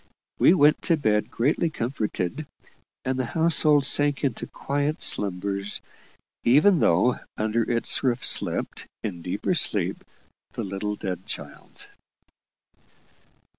We 0.39 0.55
went 0.55 0.81
to 0.85 0.97
bed 0.97 1.29
greatly 1.29 1.69
comforted, 1.69 2.47
and 3.05 3.19
the 3.19 3.25
household 3.37 3.85
sank 3.85 4.23
into 4.23 4.47
quiet 4.47 5.03
slumbers, 5.03 5.79
even 6.43 6.79
though 6.79 7.19
under 7.37 7.69
its 7.71 8.01
roof 8.01 8.25
slept, 8.25 8.87
in 9.03 9.21
deeper 9.21 9.53
sleep, 9.53 10.03
the 10.53 10.63
little 10.63 10.95
dead 10.95 11.27
child. 11.27 11.85